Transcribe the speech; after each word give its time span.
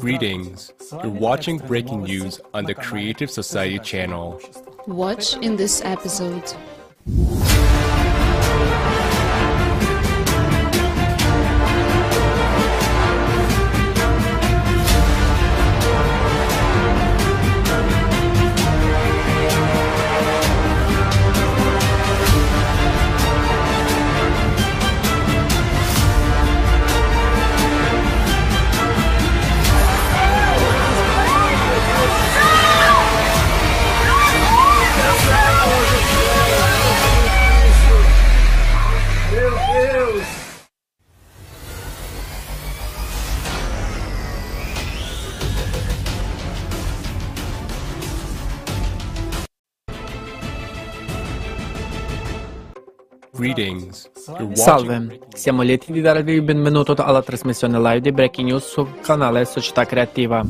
Greetings. 0.00 0.72
You're 0.90 1.08
watching 1.12 1.58
breaking 1.58 2.04
news 2.04 2.40
on 2.54 2.64
the 2.64 2.74
Creative 2.74 3.30
Society 3.30 3.78
channel. 3.78 4.40
Watch 4.86 5.36
in 5.36 5.56
this 5.56 5.82
episode. 5.84 6.42
Salve, 54.52 55.18
siamo 55.32 55.62
lieti 55.62 55.92
di 55.92 56.02
darvi 56.02 56.32
il 56.34 56.42
benvenuto 56.42 56.94
alla 56.94 57.22
trasmissione 57.22 57.78
live 57.78 58.00
di 58.02 58.12
Breaking 58.12 58.48
News 58.48 58.68
sul 58.68 59.00
canale 59.00 59.46
Società 59.46 59.86
Creativa. 59.86 60.44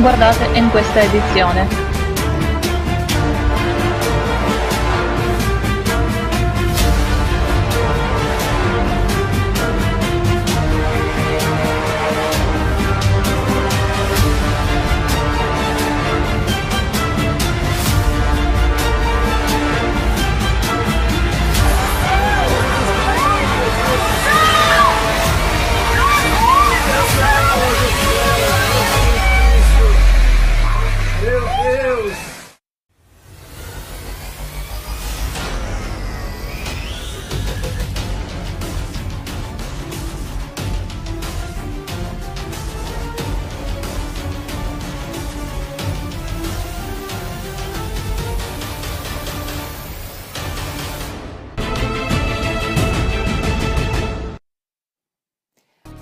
Guardate 0.00 0.58
in 0.58 0.70
questa 0.70 1.02
edizione. 1.02 1.93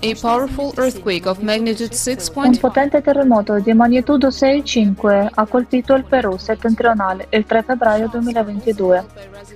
Un 0.03 0.09
6.5 0.09 2.59
potente 2.59 3.01
terremoto 3.01 3.57
di 3.59 3.71
magnitudo 3.71 4.27
6,5 4.27 5.29
ha 5.33 5.45
colpito 5.45 5.93
il 5.93 6.03
Perù 6.03 6.35
settentrionale 6.35 7.27
il 7.29 7.45
3 7.45 7.63
febbraio 7.63 8.09
2022. 8.09 9.05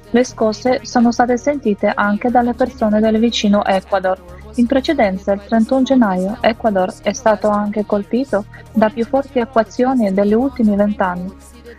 Le 0.09 0.23
scosse 0.23 0.79
sono 0.83 1.11
state 1.11 1.37
sentite 1.37 1.91
anche 1.93 2.31
dalle 2.31 2.53
persone 2.53 3.01
del 3.01 3.19
vicino 3.19 3.65
Ecuador. 3.65 4.17
In 4.55 4.67
precedenza, 4.67 5.33
il 5.33 5.41
31 5.45 5.83
gennaio, 5.83 6.37
Ecuador 6.39 6.93
è 7.03 7.11
stato 7.11 7.49
anche 7.49 7.85
colpito 7.85 8.45
da 8.71 8.87
più 8.87 9.05
forti 9.05 9.39
acquazioni 9.39 10.13
degli 10.13 10.33
ultimi 10.33 10.77
vent'anni. 10.77 11.29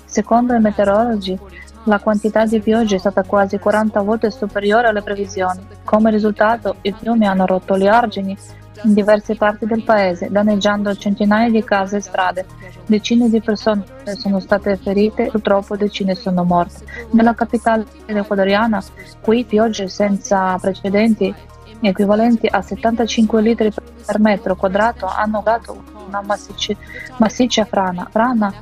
Secondo 0.05 0.55
i 0.55 0.61
meteorologi, 0.61 1.39
la 1.85 1.99
quantità 1.99 2.45
di 2.45 2.61
pioggia 2.61 2.97
è 2.97 2.99
stata 2.99 3.23
quasi 3.23 3.59
40 3.59 4.01
volte 4.03 4.31
superiore 4.31 4.89
alle 4.89 5.03
previsioni. 5.03 5.67
Come 5.85 6.11
risultato, 6.11 6.77
i 6.83 6.93
fiumi 6.93 7.27
hanno 7.27 7.47
rotto 7.47 7.79
gli 7.79 7.87
argini 7.87 8.37
in 8.85 8.95
diverse 8.95 9.35
parti 9.35 9.67
del 9.67 9.83
paese, 9.83 10.29
danneggiando 10.31 10.95
centinaia 10.95 11.51
di 11.51 11.65
case 11.65 11.97
e 11.97 12.01
strade. 12.01 12.47
Decine 12.87 13.29
di 13.29 13.41
persone 13.41 13.85
sono 14.17 14.39
state 14.41 14.77
ferite, 14.77 15.27
purtroppo 15.27 15.77
decine 15.77 16.15
sono 16.15 16.45
morte. 16.45 16.85
Nella 17.11 17.35
capitale 17.35 17.87
ecuadoriana, 18.07 18.83
qui 19.21 19.45
piogge 19.45 19.89
senza 19.89 20.57
precedenti, 20.59 21.35
equivalenti 21.81 22.47
a 22.47 22.61
75 22.61 23.41
litri 23.41 23.71
per 24.05 24.21
metro 24.21 24.57
quadrato, 24.57 25.07
hanno 25.07 25.41
dato 25.45 25.83
una 26.07 26.23
massicci- 26.23 26.77
massiccia 27.19 27.65
frana. 27.65 28.09
Frana 28.11 28.53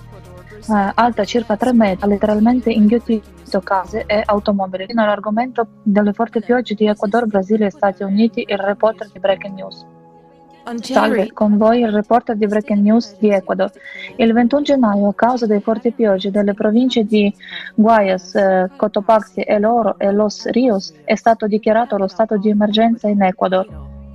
eh, 0.59 0.93
alta 0.95 1.25
circa 1.25 1.57
3 1.57 1.73
metri, 1.73 2.05
ha 2.05 2.07
letteralmente 2.07 2.71
inghiottito 2.71 3.61
case 3.63 4.05
e 4.07 4.23
automobili. 4.25 4.87
Fino 4.87 5.03
all'argomento 5.03 5.67
delle 5.83 6.13
forti 6.13 6.41
piogge 6.41 6.75
di 6.75 6.87
Ecuador, 6.87 7.27
Brasile 7.27 7.67
e 7.67 7.71
Stati 7.71 8.03
Uniti, 8.03 8.45
il 8.47 8.59
reporter 8.59 9.09
di 9.13 9.19
Breaking 9.19 9.55
News. 9.55 9.87
Salve, 10.81 11.33
con 11.33 11.57
voi 11.57 11.83
il 11.83 11.93
reporter 11.93 12.35
di 12.35 12.47
Breaking 12.47 12.83
News 12.83 13.17
di 13.21 13.31
Ecuador. 13.31 13.71
Il 14.17 14.33
21 14.33 14.63
gennaio, 14.63 15.09
a 15.09 15.15
causa 15.15 15.47
dei 15.47 15.61
forti 15.61 15.93
piogge 15.93 16.33
delle 16.33 16.55
province 16.55 17.05
di 17.05 17.33
Guayas, 17.77 18.35
eh, 18.35 18.71
Cotopaxi, 18.75 19.43
El 19.47 19.65
Oro 19.65 19.97
e 19.97 20.11
Los 20.11 20.49
Rios, 20.49 20.93
è 21.05 21.15
stato 21.15 21.47
dichiarato 21.47 21.97
lo 21.97 22.09
stato 22.09 22.37
di 22.37 22.51
emergenza 22.51 23.07
in 23.07 23.23
Ecuador. 23.23 23.69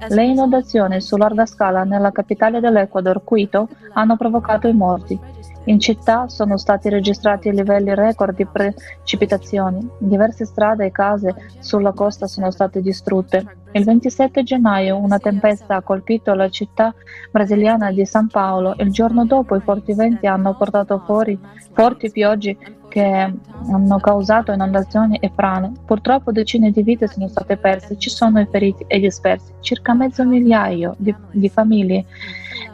Le 0.10 0.26
inondazioni 0.26 1.00
su 1.00 1.16
larga 1.16 1.46
scala 1.46 1.84
nella 1.84 2.12
capitale 2.12 2.60
dell'Ecuador, 2.60 3.24
Quito, 3.24 3.70
hanno 3.94 4.18
provocato 4.18 4.68
i 4.68 4.74
morti. 4.74 5.18
In 5.66 5.80
città 5.80 6.28
sono 6.28 6.58
stati 6.58 6.90
registrati 6.90 7.52
livelli 7.52 7.94
record 7.94 8.36
di 8.36 8.46
precipitazioni. 8.46 9.88
Diverse 10.00 10.46
strade 10.46 10.86
e 10.86 10.92
case 10.92 11.36
sulla 11.60 11.92
costa 11.92 12.26
sono 12.26 12.50
state 12.50 12.82
distrutte. 12.82 13.58
Il 13.74 13.84
27 13.84 14.42
gennaio 14.44 14.98
una 14.98 15.20
tempesta 15.20 15.76
ha 15.76 15.82
colpito 15.82 16.34
la 16.34 16.50
città 16.50 16.94
brasiliana 17.30 17.92
di 17.92 18.06
San 18.06 18.28
Paolo. 18.28 18.74
Il 18.80 18.92
giorno 18.92 19.26
dopo 19.26 19.56
i 19.56 19.62
forti 19.62 19.94
venti 19.94 20.26
hanno 20.26 20.56
portato 20.56 21.00
fuori 21.06 21.38
forti 21.74 22.12
piogge 22.12 22.58
che 22.90 23.34
hanno 23.72 24.00
causato 24.00 24.52
inondazioni 24.52 25.18
e 25.18 25.32
frane. 25.34 25.72
Purtroppo 25.86 26.32
decine 26.32 26.72
di 26.72 26.82
vite 26.84 27.08
sono 27.08 27.30
state 27.30 27.56
perse, 27.56 27.98
ci 27.98 28.10
sono 28.10 28.42
i 28.42 28.48
feriti 28.52 28.84
e 28.88 29.00
dispersi. 29.00 29.54
Circa 29.62 29.94
mezzo 29.94 30.26
migliaio 30.26 30.96
di, 30.98 31.16
di 31.32 31.48
famiglie 31.48 32.06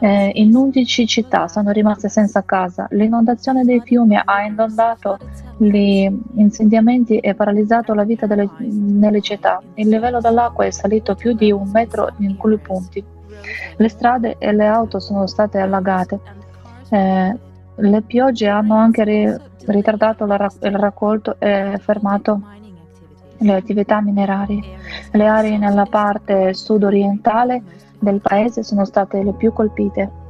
eh, 0.00 0.30
in 0.34 0.54
11 0.54 1.06
città 1.06 1.48
sono 1.48 1.70
rimaste 1.70 2.08
senza 2.08 2.42
casa. 2.42 2.86
L'inondazione 2.90 3.64
dei 3.64 3.80
fiumi 3.80 4.16
ha 4.16 4.42
inondato 4.42 5.18
gli 5.56 6.08
insediamenti 6.34 7.18
e 7.18 7.34
paralizzato 7.34 7.94
la 7.94 8.04
vita 8.04 8.26
delle, 8.26 8.48
nelle 8.58 9.20
città. 9.20 9.60
Il 9.74 9.88
livello 9.88 10.20
dell'acqua 10.20 10.64
è 10.64 10.70
salito 10.70 11.14
più 11.14 11.34
di 11.34 11.50
un 11.50 11.68
metro 11.70 12.10
in 12.18 12.30
alcuni 12.30 12.58
punti. 12.58 13.04
Le 13.76 13.88
strade 13.88 14.36
e 14.38 14.52
le 14.52 14.66
auto 14.66 14.98
sono 15.00 15.26
state 15.26 15.58
allagate. 15.58 16.20
Eh, 16.90 17.36
le 17.76 18.02
piogge 18.02 18.48
hanno 18.48 18.76
anche 18.76 19.04
ri- 19.04 19.36
ritardato 19.66 20.26
rac- 20.26 20.64
il 20.64 20.76
raccolto 20.76 21.36
e 21.38 21.78
fermato 21.80 22.40
le 23.38 23.54
attività 23.54 24.00
minerarie. 24.00 24.60
Le 25.12 25.26
aree 25.26 25.58
nella 25.58 25.86
parte 25.86 26.54
sud-orientale 26.54 27.62
del 27.98 28.20
paese 28.20 28.62
sono 28.62 28.84
state 28.84 29.22
le 29.22 29.32
più 29.32 29.52
colpite. 29.52 30.26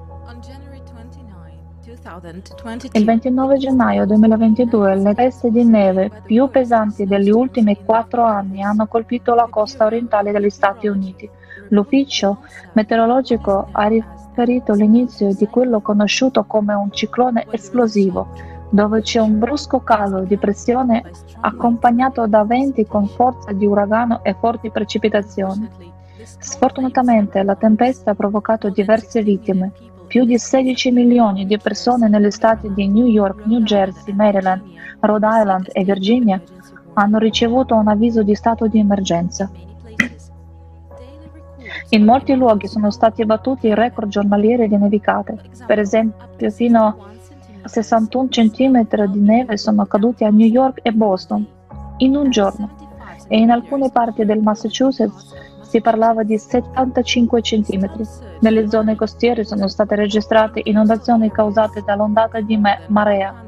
Il 2.92 3.04
29 3.04 3.56
gennaio 3.58 4.06
2022 4.06 4.94
le 4.96 5.02
tempeste 5.02 5.50
di 5.50 5.64
neve 5.64 6.10
più 6.24 6.48
pesanti 6.48 7.04
degli 7.06 7.30
ultimi 7.30 7.76
quattro 7.84 8.24
anni 8.24 8.62
hanno 8.62 8.86
colpito 8.86 9.34
la 9.34 9.46
costa 9.48 9.84
orientale 9.84 10.32
degli 10.32 10.50
Stati 10.50 10.88
Uniti. 10.88 11.28
L'ufficio 11.68 12.38
meteorologico 12.72 13.68
ha 13.72 13.86
riferito 13.86 14.72
l'inizio 14.72 15.34
di 15.34 15.46
quello 15.46 15.80
conosciuto 15.80 16.44
come 16.44 16.74
un 16.74 16.90
ciclone 16.90 17.46
esplosivo, 17.50 18.28
dove 18.70 19.00
c'è 19.02 19.20
un 19.20 19.38
brusco 19.38 19.80
calo 19.80 20.20
di 20.20 20.36
pressione 20.36 21.04
accompagnato 21.40 22.26
da 22.26 22.44
venti 22.44 22.86
con 22.86 23.06
forza 23.06 23.52
di 23.52 23.66
uragano 23.66 24.24
e 24.24 24.34
forti 24.34 24.70
precipitazioni. 24.70 25.96
Sfortunatamente 26.24 27.42
la 27.42 27.54
tempesta 27.54 28.10
ha 28.10 28.14
provocato 28.14 28.70
diverse 28.70 29.22
vittime. 29.22 29.72
Più 30.06 30.24
di 30.24 30.38
16 30.38 30.90
milioni 30.90 31.46
di 31.46 31.58
persone 31.58 32.08
negli 32.08 32.30
stati 32.30 32.72
di 32.72 32.88
New 32.88 33.06
York, 33.06 33.44
New 33.44 33.60
Jersey, 33.60 34.14
Maryland, 34.14 34.62
Rhode 35.00 35.26
Island 35.26 35.68
e 35.72 35.84
Virginia 35.84 36.40
hanno 36.94 37.18
ricevuto 37.18 37.74
un 37.74 37.88
avviso 37.88 38.22
di 38.22 38.34
stato 38.34 38.66
di 38.66 38.78
emergenza. 38.78 39.50
In 41.90 42.04
molti 42.04 42.34
luoghi 42.34 42.66
sono 42.66 42.90
stati 42.90 43.24
battuti 43.24 43.72
record 43.74 44.08
giornalieri 44.08 44.66
di 44.66 44.76
nevicate. 44.76 45.38
Per 45.66 45.78
esempio, 45.78 46.50
fino 46.50 46.86
a 47.62 47.68
61 47.68 48.28
cm 48.28 49.06
di 49.06 49.20
neve 49.20 49.56
sono 49.56 49.84
caduti 49.86 50.24
a 50.24 50.30
New 50.30 50.46
York 50.46 50.80
e 50.82 50.92
Boston 50.92 51.46
in 51.98 52.16
un 52.16 52.30
giorno 52.30 52.70
e 53.28 53.38
in 53.38 53.50
alcune 53.50 53.90
parti 53.90 54.24
del 54.24 54.40
Massachusetts 54.40 55.34
si 55.68 55.82
parlava 55.82 56.22
di 56.22 56.38
75 56.38 57.42
cm. 57.42 57.90
Nelle 58.40 58.70
zone 58.70 58.96
costiere 58.96 59.44
sono 59.44 59.68
state 59.68 59.94
registrate 59.94 60.62
inondazioni 60.64 61.30
causate 61.30 61.82
dall'ondata 61.84 62.40
di 62.40 62.58
marea. 62.86 63.44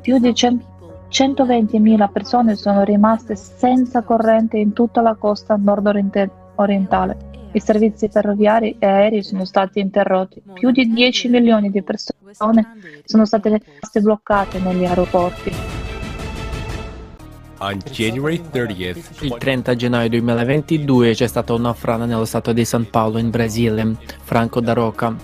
Più 0.00 0.18
di 0.18 0.30
120.000 0.30 2.10
persone 2.12 2.54
sono 2.54 2.84
rimaste 2.84 3.34
senza 3.34 4.02
corrente 4.02 4.58
in 4.58 4.72
tutta 4.72 5.00
la 5.00 5.16
costa 5.16 5.56
nord-orientale. 5.56 7.16
I 7.50 7.60
servizi 7.60 8.08
ferroviari 8.08 8.76
e 8.78 8.86
aerei 8.86 9.22
sono 9.22 9.44
stati 9.44 9.80
interrotti. 9.80 10.42
Più 10.52 10.70
di 10.70 10.92
10 10.92 11.28
milioni 11.28 11.70
di 11.70 11.82
persone 11.82 12.66
sono 13.04 13.24
state 13.24 13.60
bloccate 14.00 14.60
negli 14.60 14.84
aeroporti. 14.84 15.75
On 17.58 17.78
January 17.90 18.42
30th, 18.52 19.24
Il 19.24 19.34
30 19.38 19.76
gennaio 19.76 20.10
2022 20.10 21.14
c'è 21.14 21.26
stata 21.26 21.54
una 21.54 21.72
frana 21.72 22.04
nello 22.04 22.26
stato 22.26 22.52
di 22.52 22.66
San 22.66 22.90
Paolo 22.90 23.16
in 23.16 23.30
Brasile, 23.30 23.96
Franco 24.22 24.60
da 24.60 24.74
Roca. 24.74 25.16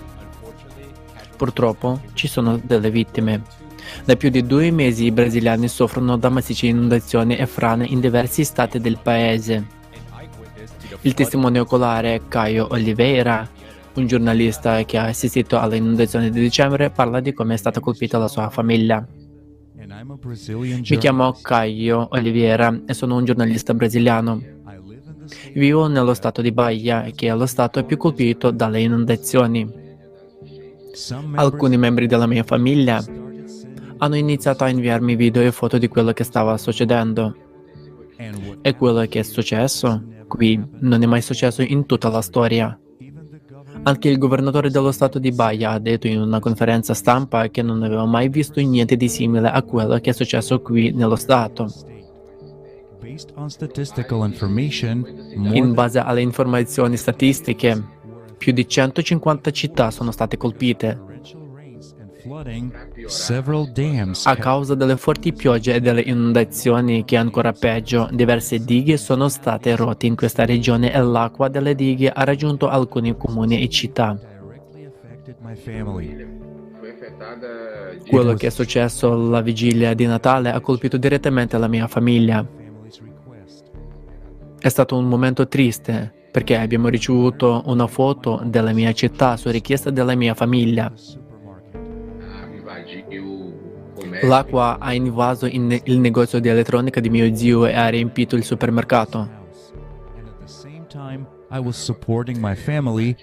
Purtroppo 1.36 2.00
ci 2.14 2.28
sono 2.28 2.58
delle 2.62 2.90
vittime. 2.90 3.42
Da 4.06 4.16
più 4.16 4.30
di 4.30 4.46
due 4.46 4.70
mesi 4.70 5.04
i 5.04 5.10
brasiliani 5.10 5.68
soffrono 5.68 6.16
da 6.16 6.30
massicce 6.30 6.68
inondazioni 6.68 7.36
e 7.36 7.44
frane 7.44 7.84
in 7.84 8.00
diversi 8.00 8.44
stati 8.44 8.80
del 8.80 8.98
paese. 9.02 9.66
Il 11.02 11.12
testimone 11.12 11.58
oculare 11.58 12.22
Caio 12.28 12.68
Oliveira, 12.70 13.46
un 13.94 14.06
giornalista 14.06 14.82
che 14.84 14.96
ha 14.96 15.04
assistito 15.04 15.58
alle 15.58 15.76
inondazioni 15.76 16.30
di 16.30 16.40
dicembre, 16.40 16.88
parla 16.88 17.20
di 17.20 17.34
come 17.34 17.54
è 17.54 17.58
stata 17.58 17.80
colpita 17.80 18.16
la 18.16 18.28
sua 18.28 18.48
famiglia. 18.48 19.06
Mi 19.84 20.96
chiamo 20.98 21.32
Caio 21.42 22.06
Oliveira 22.12 22.82
e 22.86 22.94
sono 22.94 23.16
un 23.16 23.24
giornalista 23.24 23.74
brasiliano. 23.74 24.40
Vivo 25.54 25.88
nello 25.88 26.14
stato 26.14 26.40
di 26.40 26.52
Bahia, 26.52 27.10
che 27.14 27.28
è 27.28 27.34
lo 27.34 27.46
stato 27.46 27.84
più 27.84 27.96
colpito 27.96 28.50
dalle 28.52 28.80
inondazioni. 28.80 29.68
Alcuni 31.34 31.76
membri 31.76 32.06
della 32.06 32.26
mia 32.26 32.44
famiglia 32.44 33.02
hanno 33.98 34.14
iniziato 34.16 34.62
a 34.64 34.68
inviarmi 34.68 35.16
video 35.16 35.42
e 35.42 35.50
foto 35.50 35.78
di 35.78 35.88
quello 35.88 36.12
che 36.12 36.24
stava 36.24 36.56
succedendo. 36.58 37.34
E 38.62 38.76
quello 38.76 39.04
che 39.06 39.20
è 39.20 39.22
successo 39.22 40.04
qui 40.28 40.62
non 40.80 41.02
è 41.02 41.06
mai 41.06 41.22
successo 41.22 41.62
in 41.62 41.86
tutta 41.86 42.08
la 42.08 42.20
storia. 42.22 42.78
Anche 43.84 44.08
il 44.08 44.18
governatore 44.18 44.70
dello 44.70 44.92
stato 44.92 45.18
di 45.18 45.32
Bahia 45.32 45.72
ha 45.72 45.78
detto 45.78 46.06
in 46.06 46.20
una 46.20 46.38
conferenza 46.38 46.94
stampa 46.94 47.48
che 47.48 47.62
non 47.62 47.82
aveva 47.82 48.04
mai 48.04 48.28
visto 48.28 48.60
niente 48.60 48.96
di 48.96 49.08
simile 49.08 49.48
a 49.48 49.62
quello 49.62 49.98
che 49.98 50.10
è 50.10 50.12
successo 50.12 50.60
qui 50.60 50.92
nello 50.92 51.16
stato. 51.16 51.66
In 55.52 55.72
base 55.74 55.98
alle 55.98 56.20
informazioni 56.20 56.96
statistiche, 56.96 57.84
più 58.38 58.52
di 58.52 58.68
150 58.68 59.50
città 59.50 59.90
sono 59.90 60.12
state 60.12 60.36
colpite 60.36 61.11
a 64.24 64.36
causa 64.36 64.74
delle 64.74 64.96
forti 64.96 65.32
piogge 65.32 65.74
e 65.74 65.80
delle 65.80 66.02
inondazioni 66.02 67.04
che 67.04 67.16
ancora 67.16 67.52
peggio, 67.52 68.08
diverse 68.12 68.64
dighe 68.64 68.96
sono 68.96 69.28
state 69.28 69.74
rotte 69.74 70.06
in 70.06 70.14
questa 70.14 70.44
regione 70.44 70.92
e 70.92 71.00
l'acqua 71.00 71.48
delle 71.48 71.74
dighe 71.74 72.10
ha 72.10 72.22
raggiunto 72.22 72.68
alcuni 72.68 73.16
comuni 73.16 73.60
e 73.60 73.68
città. 73.68 74.18
Quello 78.08 78.34
che 78.34 78.46
è 78.46 78.50
successo 78.50 79.14
la 79.14 79.40
vigilia 79.40 79.94
di 79.94 80.06
Natale 80.06 80.52
ha 80.52 80.60
colpito 80.60 80.96
direttamente 80.96 81.58
la 81.58 81.68
mia 81.68 81.88
famiglia. 81.88 82.46
È 84.58 84.68
stato 84.68 84.96
un 84.96 85.06
momento 85.06 85.48
triste 85.48 86.20
perché 86.30 86.56
abbiamo 86.56 86.88
ricevuto 86.88 87.62
una 87.66 87.86
foto 87.86 88.40
della 88.44 88.72
mia 88.72 88.92
città 88.92 89.36
su 89.36 89.50
richiesta 89.50 89.90
della 89.90 90.14
mia 90.14 90.34
famiglia. 90.34 90.92
L'acqua 94.22 94.78
ha 94.78 94.92
invaso 94.94 95.46
in 95.46 95.78
il 95.84 95.98
negozio 95.98 96.38
di 96.38 96.48
elettronica 96.48 97.00
di 97.00 97.10
mio 97.10 97.34
zio 97.34 97.66
e 97.66 97.74
ha 97.74 97.88
riempito 97.88 98.36
il 98.36 98.44
supermercato. 98.44 99.40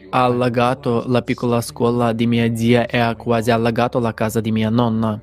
Ha 0.10 0.24
allagato 0.24 1.04
la 1.08 1.22
piccola 1.22 1.62
scuola 1.62 2.14
di 2.14 2.28
mia 2.28 2.56
zia 2.56 2.86
e 2.86 3.00
ha 3.00 3.16
quasi 3.16 3.50
allagato 3.50 4.00
la 4.00 4.14
casa 4.14 4.40
di 4.40 4.52
mia 4.52 4.70
nonna. 4.70 5.20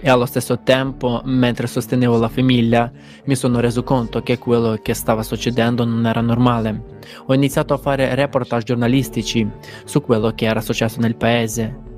E 0.00 0.08
allo 0.08 0.24
stesso 0.24 0.60
tempo, 0.60 1.20
mentre 1.24 1.66
sostenevo 1.66 2.16
la 2.16 2.28
famiglia, 2.28 2.90
mi 3.24 3.36
sono 3.36 3.60
reso 3.60 3.82
conto 3.82 4.22
che 4.22 4.38
quello 4.38 4.78
che 4.80 4.94
stava 4.94 5.22
succedendo 5.22 5.84
non 5.84 6.06
era 6.06 6.22
normale. 6.22 7.00
Ho 7.26 7.34
iniziato 7.34 7.74
a 7.74 7.78
fare 7.78 8.14
reportage 8.14 8.64
giornalistici 8.64 9.46
su 9.84 10.00
quello 10.00 10.30
che 10.30 10.46
era 10.46 10.62
successo 10.62 11.00
nel 11.00 11.16
paese. 11.16 11.92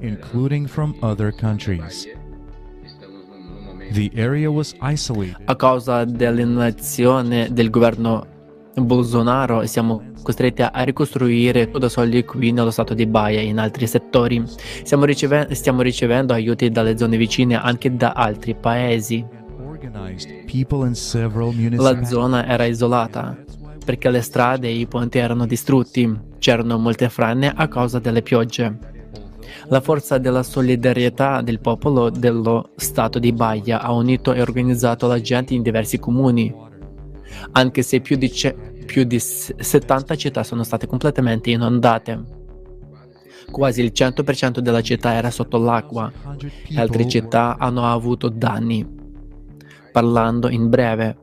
including 0.00 0.66
from 0.68 0.94
other 1.00 1.34
countries. 1.34 2.06
A 5.44 5.56
causa 5.56 6.04
dell'inazione 6.04 7.48
del 7.50 7.70
governo 7.70 8.34
Bolsonaro 8.76 9.64
siamo 9.66 10.12
costretti 10.22 10.62
a 10.62 10.82
ricostruire 10.82 11.66
tutto 11.66 11.78
da 11.78 11.88
soli 11.88 12.24
qui 12.24 12.52
nello 12.52 12.70
stato 12.70 12.94
di 12.94 13.06
Bahia 13.06 13.40
e 13.40 13.46
in 13.46 13.58
altri 13.58 13.86
settori. 13.86 14.42
Riceve- 14.88 15.54
stiamo 15.54 15.82
ricevendo 15.82 16.32
aiuti 16.32 16.70
dalle 16.70 16.98
zone 16.98 17.16
vicine 17.16 17.60
anche 17.60 17.94
da 17.94 18.12
altri 18.12 18.54
paesi. 18.54 19.24
La 21.76 22.04
zona 22.04 22.46
era 22.46 22.64
isolata 22.64 23.36
perché 23.84 24.10
le 24.10 24.20
strade 24.20 24.66
e 24.66 24.74
i 24.74 24.86
ponti 24.86 25.18
erano 25.18 25.46
distrutti. 25.46 26.18
C'erano 26.38 26.76
molte 26.76 27.08
frane 27.08 27.52
a 27.54 27.68
causa 27.68 28.00
delle 28.00 28.20
piogge. 28.20 28.94
La 29.68 29.80
forza 29.80 30.18
della 30.18 30.42
solidarietà 30.42 31.40
del 31.40 31.60
popolo 31.60 32.10
dello 32.10 32.70
Stato 32.76 33.18
di 33.20 33.32
Bahia 33.32 33.80
ha 33.80 33.92
unito 33.92 34.32
e 34.32 34.40
organizzato 34.40 35.06
la 35.06 35.20
gente 35.20 35.54
in 35.54 35.62
diversi 35.62 35.98
comuni, 35.98 36.52
anche 37.52 37.82
se 37.82 38.00
più 38.00 38.16
di, 38.16 38.30
ce- 38.32 38.54
più 38.86 39.04
di 39.04 39.18
70 39.18 40.16
città 40.16 40.42
sono 40.42 40.62
state 40.62 40.86
completamente 40.86 41.50
inondate. 41.50 42.44
Quasi 43.50 43.80
il 43.82 43.92
100% 43.94 44.58
della 44.58 44.82
città 44.82 45.12
era 45.12 45.30
sotto 45.30 45.58
l'acqua 45.58 46.12
e 46.68 46.80
altre 46.80 47.08
città 47.08 47.56
hanno 47.58 47.86
avuto 47.86 48.28
danni. 48.28 48.94
Parlando 49.92 50.48
in 50.48 50.68
breve, 50.68 51.16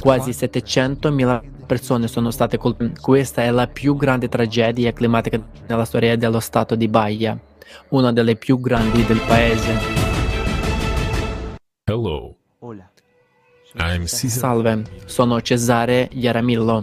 quasi 0.00 0.30
700.000 0.30 1.66
persone 1.66 2.08
sono 2.08 2.30
state 2.30 2.58
colpite. 2.58 3.00
Questa 3.00 3.42
è 3.42 3.50
la 3.50 3.68
più 3.68 3.94
grande 3.96 4.28
tragedia 4.28 4.92
climatica 4.92 5.40
nella 5.66 5.84
storia 5.84 6.16
dello 6.16 6.40
Stato 6.40 6.74
di 6.74 6.88
Bahia, 6.88 7.38
una 7.90 8.12
delle 8.12 8.36
più 8.36 8.58
grandi 8.60 9.04
del 9.04 9.20
paese. 9.26 10.06
hello. 11.84 12.36
Salve, 14.06 14.82
sono 15.04 15.42
Cesare 15.42 16.08
Jaramillo, 16.12 16.82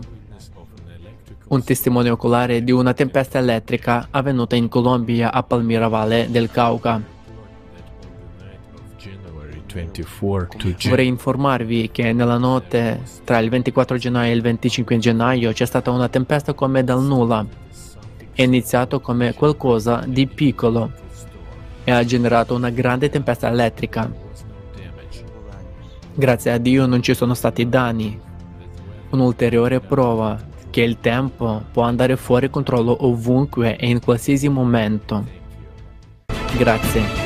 un 1.48 1.64
testimone 1.64 2.12
oculare 2.12 2.64
di 2.64 2.72
una 2.72 2.94
tempesta 2.94 3.40
elettrica 3.40 4.10
avvenuta 4.12 4.56
in 4.56 4.68
Colombia 4.68 5.32
a 5.32 5.42
Palmira 5.42 5.88
Valle 5.88 6.28
del 6.30 6.52
Cauca. 6.52 7.02
January 8.98 9.64
24 9.74 10.60
to 10.60 10.68
Jan- 10.70 10.90
Vorrei 10.92 11.08
informarvi 11.08 11.90
che 11.92 12.14
nella 12.14 12.38
notte 12.38 13.02
tra 13.24 13.40
il 13.40 13.50
24 13.50 13.98
gennaio 13.98 14.32
e 14.32 14.36
il 14.36 14.42
25 14.44 14.98
gennaio 15.00 15.52
c'è 15.54 15.66
stata 15.66 15.90
una 15.90 16.08
tempesta 16.08 16.54
come 16.54 16.84
dal 16.84 17.02
nulla. 17.02 17.44
È 18.32 18.44
iniziato 18.44 19.00
come 19.02 19.34
qualcosa 19.34 20.04
di 20.06 20.28
piccolo 20.28 20.92
e 21.84 21.92
ha 21.92 22.04
generato 22.04 22.54
una 22.54 22.70
grande 22.70 23.10
tempesta 23.10 23.50
elettrica. 23.50 24.24
Grazie 26.18 26.52
a 26.52 26.58
Dio 26.58 26.86
non 26.86 27.02
ci 27.02 27.14
sono 27.14 27.34
stati 27.34 27.68
danni. 27.68 28.18
Un'ulteriore 29.10 29.82
prova 29.82 30.42
che 30.70 30.82
il 30.82 31.00
tempo 31.02 31.62
può 31.74 31.84
andare 31.84 32.16
fuori 32.16 32.50
controllo 32.50 33.06
ovunque 33.06 33.76
e 33.76 33.90
in 33.90 34.00
qualsiasi 34.00 34.48
momento. 34.48 35.26
Grazie. 36.58 37.25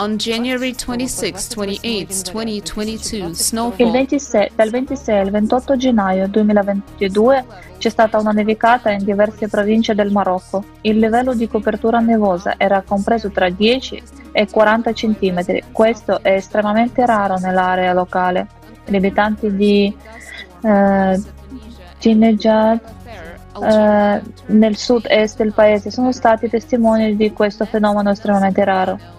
On 0.00 0.16
January 0.16 0.76
26, 0.76 1.56
28, 1.56 2.30
2022, 2.30 3.26
Il 3.26 3.34
snowfall 3.34 3.90
26 3.90 4.50
dal 4.54 4.70
26 4.70 5.18
al 5.18 5.30
28 5.30 5.76
gennaio 5.76 6.28
2022 6.28 7.44
c'è 7.78 7.88
stata 7.88 8.16
una 8.18 8.30
nevicata 8.30 8.92
in 8.92 9.02
diverse 9.02 9.48
province 9.48 9.96
del 9.96 10.12
Marocco. 10.12 10.62
Il 10.82 10.98
livello 10.98 11.34
di 11.34 11.48
copertura 11.48 11.98
nevosa 11.98 12.54
era 12.58 12.82
compreso 12.82 13.30
tra 13.30 13.50
10 13.50 14.02
e 14.30 14.48
40 14.48 14.92
cm. 14.92 15.58
Questo 15.72 16.22
è 16.22 16.34
estremamente 16.34 17.04
raro 17.04 17.36
nell'area 17.38 17.92
locale. 17.92 18.46
Gli 18.84 18.94
abitanti 18.94 19.52
di 19.52 19.92
eh, 20.62 21.22
Tinejad 21.98 22.80
eh, 23.60 24.22
nel 24.46 24.76
sud-est 24.76 25.38
del 25.38 25.52
paese 25.52 25.90
sono 25.90 26.12
stati 26.12 26.48
testimoni 26.48 27.16
di 27.16 27.32
questo 27.32 27.64
fenomeno 27.64 28.10
estremamente 28.10 28.62
raro. 28.62 29.16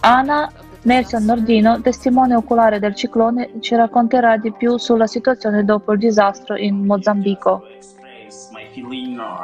Ana 0.00 0.52
Nelson 0.82 1.24
Nordino, 1.24 1.80
testimone 1.80 2.34
oculare 2.34 2.78
del 2.78 2.94
ciclone, 2.94 3.50
ci 3.60 3.74
racconterà 3.74 4.36
di 4.36 4.52
più 4.52 4.76
sulla 4.76 5.06
situazione 5.06 5.64
dopo 5.64 5.92
il 5.92 5.98
disastro 5.98 6.56
in 6.56 6.84
Mozambico. 6.84 7.64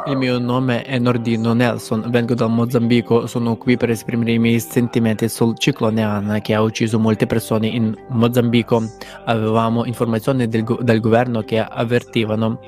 Il 0.07 0.17
mio 0.17 0.39
nome 0.39 0.83
è 0.83 0.99
Nordino 0.99 1.55
Nelson, 1.55 2.05
vengo 2.09 2.35
dal 2.35 2.51
Mozambico, 2.51 3.27
sono 3.27 3.57
qui 3.57 3.77
per 3.77 3.91
esprimere 3.91 4.33
i 4.33 4.39
miei 4.39 4.61
sentimenti 4.61 5.29
sul 5.29 5.59
ciclone 5.59 6.03
Anna 6.03 6.39
che 6.39 6.55
ha 6.55 6.63
ucciso 6.63 7.01
molte 7.01 7.27
persone 7.27 7.67
in 7.67 7.95
Mozambico. 8.09 8.83
Avevamo 9.25 9.85
informazioni 9.87 10.47
del, 10.47 10.63
dal 10.63 11.01
governo 11.01 11.43
che 11.43 11.59
avvertivano, 11.59 12.61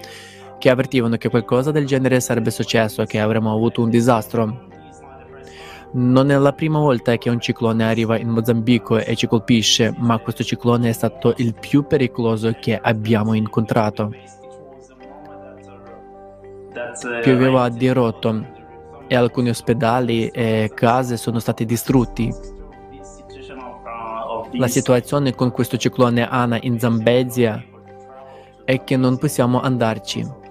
che 0.59 0.71
avvertivano 0.71 1.17
che 1.17 1.29
qualcosa 1.29 1.71
del 1.71 1.87
genere 1.87 2.21
sarebbe 2.21 2.51
successo, 2.51 3.05
che 3.05 3.21
avremmo 3.21 3.53
avuto 3.53 3.83
un 3.83 3.91
disastro. 3.91 4.65
Non 5.93 6.31
è 6.31 6.37
la 6.37 6.53
prima 6.53 6.79
volta 6.79 7.17
che 7.17 7.31
un 7.31 7.41
ciclone 7.41 7.85
arriva 7.85 8.19
in 8.19 8.29
Mozambico 8.29 8.99
e 8.99 9.15
ci 9.17 9.27
colpisce, 9.27 9.95
ma 9.97 10.19
questo 10.19 10.45
ciclone 10.45 10.89
è 10.89 10.93
stato 10.93 11.35
il 11.39 11.55
più 11.55 11.87
pericoloso 11.87 12.55
che 12.61 12.79
abbiamo 12.81 13.35
incontrato. 13.35 14.13
Pioveva 17.23 17.63
a 17.63 17.69
dirotto 17.71 18.55
e 19.07 19.15
alcuni 19.15 19.49
ospedali 19.49 20.29
e 20.29 20.71
case 20.75 21.17
sono 21.17 21.39
stati 21.39 21.65
distrutti. 21.65 22.35
La 24.53 24.69
situazione 24.69 25.35
con 25.35 25.51
questo 25.51 25.77
ciclone 25.77 26.29
Ana 26.29 26.59
in 26.61 26.79
Zambezia 26.79 27.63
è 28.65 28.85
che 28.85 28.97
non 28.97 29.17
possiamo 29.17 29.61
andarci 29.61 30.45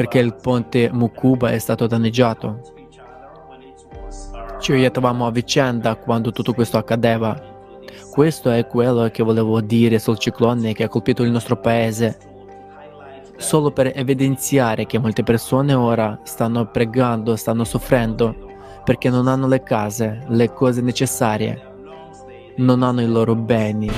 perché 0.00 0.18
il 0.18 0.34
ponte 0.34 0.88
Mukuba 0.90 1.50
è 1.50 1.58
stato 1.58 1.86
danneggiato. 1.86 2.62
Ci 4.58 4.72
aiutavamo 4.72 5.26
a 5.26 5.30
vicenda 5.30 5.94
quando 5.96 6.32
tutto 6.32 6.54
questo 6.54 6.78
accadeva. 6.78 7.38
Questo 8.10 8.50
è 8.50 8.66
quello 8.66 9.10
che 9.10 9.22
volevo 9.22 9.60
dire 9.60 9.98
sul 9.98 10.16
ciclone 10.16 10.72
che 10.72 10.84
ha 10.84 10.88
colpito 10.88 11.22
il 11.22 11.30
nostro 11.30 11.58
paese 11.58 12.16
solo 13.36 13.72
per 13.72 13.92
evidenziare 13.94 14.86
che 14.86 14.98
molte 14.98 15.22
persone 15.22 15.74
ora 15.74 16.18
stanno 16.22 16.70
pregando, 16.70 17.36
stanno 17.36 17.64
soffrendo 17.64 18.34
perché 18.82 19.10
non 19.10 19.28
hanno 19.28 19.46
le 19.48 19.62
case, 19.62 20.24
le 20.28 20.50
cose 20.54 20.80
necessarie, 20.80 21.60
non 22.56 22.82
hanno 22.82 23.02
i 23.02 23.06
loro 23.06 23.34
beni. 23.34 23.90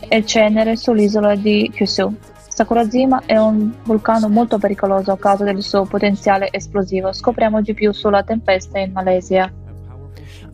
e 0.06 0.24
cenere 0.24 0.76
sull'isola 0.76 1.34
di 1.34 1.68
Kyushu. 1.74 2.14
Sakurazima 2.54 3.22
è 3.24 3.38
un 3.38 3.72
vulcano 3.82 4.28
molto 4.28 4.58
pericoloso 4.58 5.10
a 5.10 5.16
causa 5.16 5.42
del 5.42 5.62
suo 5.62 5.86
potenziale 5.86 6.48
esplosivo. 6.50 7.10
Scopriamo 7.10 7.62
di 7.62 7.72
più 7.72 7.92
sulla 7.92 8.22
tempesta 8.24 8.78
in 8.78 8.92
Malesia. 8.92 9.50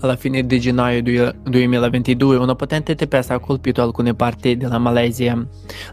Alla 0.01 0.15
fine 0.15 0.47
di 0.47 0.61
gennaio 0.61 1.03
du- 1.03 1.51
2022 1.51 2.37
una 2.37 2.55
potente 2.55 2.95
tempesta 2.95 3.35
ha 3.35 3.41
colpito 3.41 3.83
alcune 3.83 4.15
parti 4.15 4.57
della 4.57 4.79
Malesia. 4.79 5.45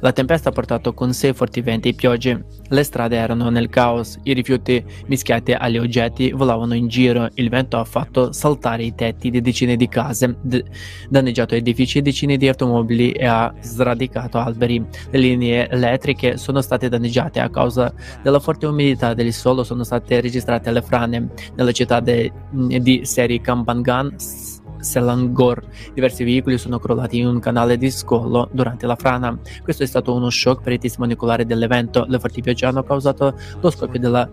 La 0.02 0.12
tempesta 0.12 0.50
ha 0.50 0.52
portato 0.52 0.94
con 0.94 1.12
sé 1.12 1.34
forti 1.34 1.62
venti 1.62 1.90
e 1.90 1.94
piogge. 1.94 2.46
Le 2.70 2.84
strade 2.84 3.16
erano 3.16 3.50
nel 3.50 3.68
caos, 3.68 4.20
i 4.24 4.34
rifiuti 4.34 4.84
mischiati 5.08 5.54
agli 5.54 5.80
oggetti 5.80 6.30
volavano 6.32 6.76
in 6.76 6.88
giro, 6.88 7.28
il 7.34 7.50
vento 7.50 7.78
ha 7.78 7.84
fatto 7.84 8.32
saltare 8.32 8.84
i 8.84 8.94
tetti 8.94 9.32
di 9.32 9.42
decine 9.42 9.76
di 9.76 9.88
case, 9.88 10.36
d- 10.40 10.64
danneggiato 11.10 11.56
edifici 11.56 11.98
e 11.98 12.02
decine 12.04 12.38
di 12.38 12.48
automobili 12.48 13.12
e 13.12 13.26
ha 13.26 13.52
sradicato 13.60 14.38
alberi. 14.38 14.86
Le 15.10 15.18
linee 15.18 15.68
elettriche 15.68 16.38
sono 16.38 16.62
state 16.62 16.90
danneggiate 16.90 17.40
a 17.40 17.50
causa 17.50 17.92
della 18.22 18.40
forte 18.40 18.68
umidità 18.68 19.16
del 19.16 19.34
suolo, 19.34 19.64
sono 19.64 19.84
state 19.84 20.22
registrate 20.22 20.70
le 20.72 20.84
frane 20.84 21.30
nella 21.56 21.72
città 21.72 22.00
de- 22.00 22.32
di 22.52 23.02
Seri 23.04 23.42
Kambangan, 23.42 23.94
S- 24.18 24.62
Selangor. 24.80 25.64
Diversi 25.94 26.24
veicoli 26.24 26.58
sono 26.58 26.80
crollati 26.80 27.18
in 27.18 27.28
un 27.28 27.40
canale 27.40 27.78
di 27.78 27.90
scolo 27.90 28.50
durante 28.52 28.86
la 28.86 28.96
frana. 28.96 29.38
Questo 29.64 29.84
è 29.84 29.86
stato 29.86 30.14
uno 30.14 30.30
shock 30.30 30.62
per 30.62 30.74
i 30.74 30.80
testimoni 30.80 31.14
oculari 31.14 31.46
dell'evento. 31.46 32.06
Le 32.08 32.20
forti 32.20 32.42
piogge 32.42 32.66
hanno 32.66 32.84
causato 32.84 33.38
lo 33.60 33.70
scoppio 33.70 34.00
della 34.00 34.30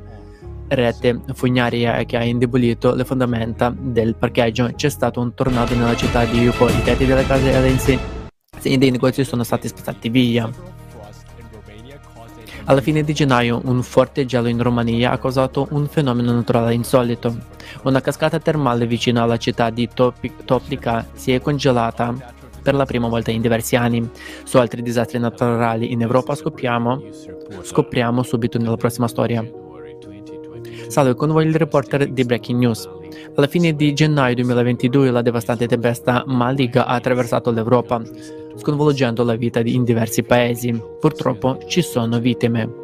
rete 0.69 1.21
fognaria 1.35 2.02
che 2.04 2.16
ha 2.16 2.25
indebolito 2.25 2.95
le 2.95 3.04
fondamenta 3.04 3.75
del 3.76 4.14
parcheggio. 4.14 4.71
C'è 4.75 4.88
stato 4.88 5.21
un 5.21 5.35
tornado 5.35 5.75
nella 5.75 5.97
città 5.97 6.25
di 6.25 6.40
Yuko. 6.40 6.69
I 6.69 6.83
tetti 6.83 7.07
delle 7.07 7.26
case 7.26 7.52
e 7.52 7.61
le 7.61 7.69
insegne 7.69 8.21
dei 8.78 8.90
negozi 8.90 9.25
sono 9.25 9.42
stati 9.42 9.69
spazzati 9.69 10.09
via. 10.09 10.50
Alla 12.65 12.81
fine 12.81 13.03
di 13.03 13.12
gennaio 13.12 13.61
un 13.65 13.83
forte 13.83 14.25
gelo 14.25 14.49
in 14.49 14.62
Romania 14.62 15.11
ha 15.11 15.19
causato 15.19 15.67
un 15.71 15.89
fenomeno 15.89 16.33
naturale 16.33 16.75
insolito. 16.75 17.37
Una 17.83 18.01
cascata 18.01 18.39
termale 18.39 18.87
vicino 18.87 19.23
alla 19.23 19.37
città 19.37 19.71
di 19.71 19.89
Toplica 20.45 21.07
si 21.12 21.33
è 21.33 21.41
congelata 21.41 22.15
per 22.62 22.75
la 22.75 22.87
prima 22.87 23.09
volta 23.09 23.31
in 23.31 23.41
diversi 23.41 23.75
anni. 23.75 24.09
Su 24.45 24.59
altri 24.59 24.83
disastri 24.83 25.19
naturali 25.19 25.93
in 25.93 26.01
Europa 26.03 26.35
scopriamo, 26.35 27.03
scopriamo 27.62 28.23
subito 28.23 28.59
nella 28.59 28.77
prossima 28.77 29.09
storia. 29.09 29.45
Salve, 30.87 31.15
con 31.15 31.33
voi 31.33 31.47
il 31.47 31.55
reporter 31.55 32.07
di 32.07 32.25
Breaking 32.25 32.59
News. 32.61 32.89
Alla 33.35 33.47
fine 33.47 33.75
di 33.75 33.95
gennaio 33.95 34.35
2022 34.37 35.11
la 35.11 35.23
devastante 35.23 35.67
tempesta 35.67 36.23
Maliga 36.27 36.87
ha 36.87 36.95
attraversato 36.95 37.51
l'Europa, 37.51 38.01
sconvolgendo 38.57 39.25
la 39.25 39.35
vita 39.35 39.61
in 39.61 39.85
diversi 39.85 40.23
paesi. 40.23 40.81
Purtroppo 41.01 41.59
ci 41.67 41.83
sono 41.83 42.19
vittime. 42.19 42.81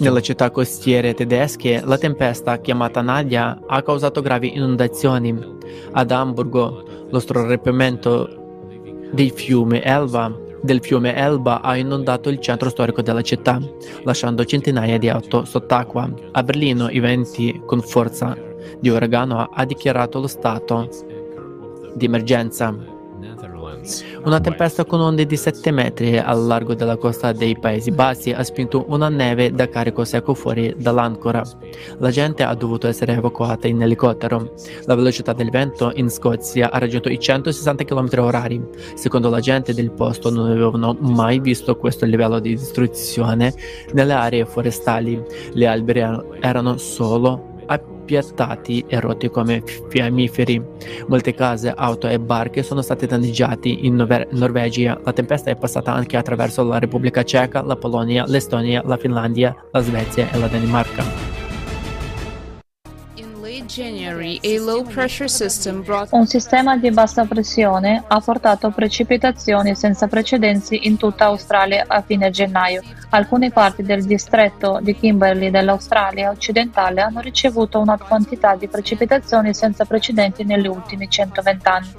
Nelle 0.00 0.22
città 0.22 0.50
costiere 0.50 1.14
tedesche, 1.14 1.82
la 1.84 1.98
tempesta 1.98 2.58
chiamata 2.58 3.00
Nadia 3.00 3.60
ha 3.66 3.82
causato 3.82 4.20
gravi 4.20 4.54
inondazioni. 4.54 5.36
Ad 5.92 6.10
Amburgo, 6.10 6.84
lo 7.08 7.20
scorrimento 7.20 9.08
dei 9.12 9.30
fiumi 9.30 9.80
Elba 9.82 10.44
del 10.66 10.82
fiume 10.82 11.14
Elba 11.14 11.62
ha 11.62 11.76
inondato 11.76 12.28
il 12.28 12.40
centro 12.40 12.68
storico 12.70 13.00
della 13.00 13.22
città, 13.22 13.60
lasciando 14.02 14.44
centinaia 14.44 14.98
di 14.98 15.08
auto 15.08 15.44
sott'acqua. 15.44 16.12
A 16.32 16.42
Berlino 16.42 16.88
i 16.90 16.98
venti 16.98 17.62
con 17.64 17.80
forza 17.80 18.36
di 18.80 18.88
uragano 18.88 19.42
ha 19.42 19.64
dichiarato 19.64 20.18
lo 20.20 20.26
stato 20.26 20.88
di 21.94 22.04
emergenza. 22.04 22.94
Una 24.24 24.40
tempesta 24.40 24.84
con 24.84 25.00
onde 25.00 25.24
di 25.24 25.36
7 25.36 25.70
metri 25.70 26.18
al 26.18 26.44
largo 26.44 26.74
della 26.74 26.96
costa 26.96 27.32
dei 27.32 27.58
Paesi 27.58 27.90
Bassi 27.90 28.30
ha 28.32 28.42
spinto 28.42 28.84
una 28.88 29.08
neve 29.08 29.50
da 29.52 29.68
carico 29.68 30.04
secco 30.04 30.34
fuori 30.34 30.74
dall'ancora. 30.76 31.42
La 31.98 32.10
gente 32.10 32.42
ha 32.42 32.54
dovuto 32.54 32.88
essere 32.88 33.14
evacuata 33.14 33.68
in 33.68 33.80
elicottero. 33.80 34.52
La 34.84 34.94
velocità 34.94 35.32
del 35.32 35.50
vento 35.50 35.92
in 35.94 36.10
Scozia 36.10 36.70
ha 36.70 36.78
raggiunto 36.78 37.08
i 37.08 37.18
160 37.18 37.84
km 37.84 38.08
orari. 38.18 38.62
Secondo 38.94 39.30
la 39.30 39.40
gente 39.40 39.72
del 39.72 39.92
posto 39.92 40.30
non 40.30 40.50
avevano 40.50 40.94
mai 41.00 41.40
visto 41.40 41.76
questo 41.76 42.04
livello 42.04 42.38
di 42.38 42.50
distruzione 42.50 43.54
nelle 43.92 44.12
aree 44.12 44.44
forestali. 44.44 45.22
Gli 45.52 45.64
alberi 45.64 46.04
erano 46.40 46.76
solo 46.76 47.54
a 48.14 48.20
appiattati 48.20 48.84
e 48.86 49.00
rotti 49.00 49.28
come 49.28 49.62
fiammiferi. 49.88 50.62
Molte 51.08 51.34
case, 51.34 51.72
auto 51.74 52.06
e 52.06 52.18
barche 52.20 52.62
sono 52.62 52.82
state 52.82 53.06
danneggiate 53.06 53.68
in 53.68 53.96
Nor- 53.96 54.28
Norvegia. 54.30 54.98
La 55.02 55.12
tempesta 55.12 55.50
è 55.50 55.56
passata 55.56 55.92
anche 55.92 56.16
attraverso 56.16 56.62
la 56.62 56.78
Repubblica 56.78 57.24
Ceca, 57.24 57.62
la 57.62 57.76
Polonia, 57.76 58.24
l'Estonia, 58.26 58.82
la 58.84 58.96
Finlandia, 58.96 59.54
la 59.72 59.80
Svezia 59.80 60.30
e 60.30 60.38
la 60.38 60.46
Danimarca. 60.46 61.35
Un 66.10 66.26
sistema 66.26 66.78
di 66.78 66.90
bassa 66.90 67.26
pressione 67.26 68.02
ha 68.06 68.20
portato 68.20 68.70
precipitazioni 68.70 69.74
senza 69.74 70.06
precedenti 70.06 70.86
in 70.86 70.96
tutta 70.96 71.26
Australia 71.26 71.84
a 71.86 72.00
fine 72.00 72.30
gennaio. 72.30 72.80
Alcune 73.10 73.50
parti 73.50 73.82
del 73.82 74.04
distretto 74.04 74.78
di 74.80 74.96
Kimberley 74.96 75.50
dell'Australia 75.50 76.30
occidentale 76.30 77.02
hanno 77.02 77.20
ricevuto 77.20 77.78
una 77.78 77.98
quantità 77.98 78.56
di 78.56 78.66
precipitazioni 78.66 79.52
senza 79.52 79.84
precedenti 79.84 80.42
negli 80.42 80.68
ultimi 80.68 81.10
120 81.10 81.68
anni. 81.68 81.92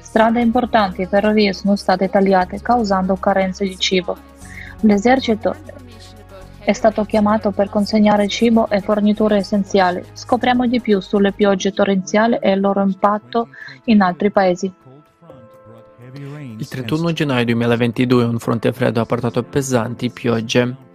Strade 0.00 0.42
importanti 0.42 1.00
e 1.00 1.06
ferrovie 1.06 1.54
sono 1.54 1.76
state 1.76 2.10
tagliate, 2.10 2.60
causando 2.60 3.16
carenze 3.16 3.64
di 3.64 3.78
cibo. 3.78 4.18
L'esercito 4.80 5.56
è 6.64 6.72
stato 6.72 7.04
chiamato 7.04 7.50
per 7.50 7.68
consegnare 7.68 8.28
cibo 8.28 8.68
e 8.68 8.80
forniture 8.80 9.38
essenziali. 9.38 10.02
Scopriamo 10.12 10.66
di 10.66 10.80
più 10.80 11.00
sulle 11.00 11.32
piogge 11.32 11.72
torrenziali 11.72 12.36
e 12.40 12.52
il 12.52 12.60
loro 12.60 12.82
impatto 12.82 13.48
in 13.84 14.00
altri 14.00 14.30
paesi. 14.30 14.72
Il 16.56 16.68
31 16.68 17.12
gennaio 17.12 17.44
2022 17.46 18.24
un 18.24 18.38
fronte 18.38 18.72
freddo 18.72 19.00
ha 19.00 19.06
portato 19.06 19.42
pesanti 19.42 20.10
piogge 20.10 20.90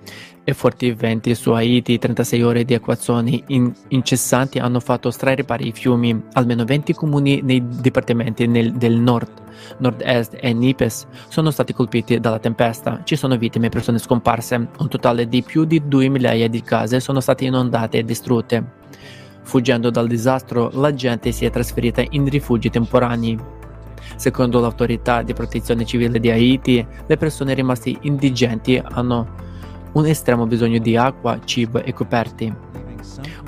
e 0.50 0.54
forti 0.54 0.94
venti 0.94 1.36
su 1.36 1.52
Haiti, 1.52 1.98
36 1.98 2.42
ore 2.42 2.64
di 2.64 2.74
acquazzoni 2.74 3.44
in- 3.48 3.70
incessanti 3.90 4.60
hanno 4.60 4.80
fatto 4.80 5.12
straripare 5.12 5.66
i 5.66 5.74
fiumi. 5.74 6.24
Almeno 6.36 6.64
20 6.64 6.94
comuni 6.94 7.42
nei 7.42 7.62
dipartimenti 7.68 8.48
nel- 8.48 8.72
del 8.72 8.96
nord, 8.96 9.28
nord-est 9.80 10.38
e 10.40 10.54
Nipes 10.54 11.06
sono 11.28 11.52
stati 11.52 11.74
colpiti 11.74 12.22
dalla 12.22 12.40
tempesta. 12.40 13.02
Ci 13.04 13.18
sono 13.18 13.36
vittime 13.36 13.66
e 13.66 13.70
persone 13.70 13.98
scomparse. 13.98 14.70
Un 14.78 14.88
totale 14.88 15.28
di 15.28 15.44
più 15.44 15.66
di 15.66 15.86
2 15.86 16.08
migliaia 16.08 16.48
di 16.48 16.62
case 16.62 17.02
sono 17.02 17.20
state 17.20 17.44
inondate 17.44 17.98
e 17.98 18.06
distrutte. 18.06 18.64
Fuggendo 19.42 19.90
dal 19.90 20.08
disastro, 20.08 20.70
la 20.76 20.94
gente 20.94 21.34
si 21.34 21.44
è 21.44 21.50
trasferita 21.50 22.02
in 22.12 22.30
rifugi 22.30 22.70
temporanei. 22.70 23.38
Secondo 24.16 24.62
l'autorità 24.62 25.24
di 25.24 25.34
protezione 25.34 25.84
civile 25.84 26.22
di 26.22 26.30
Haiti, 26.30 26.88
le 27.06 27.18
persone 27.18 27.54
rimaste 27.54 27.94
indigenti 28.04 28.82
hanno 28.82 29.44
un 29.98 30.06
estremo 30.06 30.46
bisogno 30.46 30.78
di 30.78 30.96
acqua, 30.96 31.40
cibo 31.44 31.84
e 31.84 31.92
coperti. 31.92 32.54